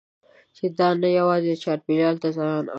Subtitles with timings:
[0.55, 2.69] چې دا نه یوازې چاپېریال ته زیان اړوي.